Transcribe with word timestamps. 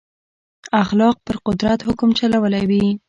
اخلاق 0.83 1.15
پر 1.25 1.35
قدرت 1.47 1.79
حکم 1.87 2.09
چلولی 2.19 2.63
وي. 2.69 2.85